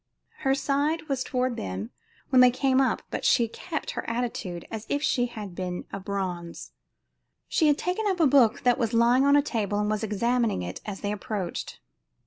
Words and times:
Her 0.39 0.55
side 0.55 1.03
was 1.07 1.23
toward 1.23 1.57
them 1.57 1.91
when 2.29 2.39
they 2.41 2.49
came 2.49 2.81
up, 2.81 3.03
but 3.11 3.23
she 3.23 3.47
kept 3.47 3.91
her 3.91 4.09
attitude 4.09 4.65
as 4.71 4.87
if 4.89 5.03
she 5.03 5.27
had 5.27 5.53
been 5.53 5.85
of 5.93 6.05
bronze. 6.05 6.71
She 7.47 7.67
had 7.67 7.77
taken 7.77 8.07
up 8.07 8.19
a 8.19 8.25
book 8.25 8.61
that 8.63 8.79
was 8.79 8.95
lying 8.95 9.25
on 9.27 9.35
the 9.35 9.43
table 9.43 9.77
and 9.77 9.91
was 9.91 10.03
examining 10.03 10.63
it 10.63 10.81
as 10.87 11.01
they 11.01 11.11
approached. 11.11 11.79